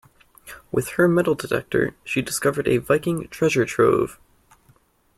With 0.71 0.93
her 0.93 1.07
metal 1.07 1.35
detector 1.35 1.93
she 2.03 2.23
discovered 2.23 2.67
a 2.67 2.77
Viking 2.79 3.27
treasure 3.27 3.65
trove. 3.65 4.19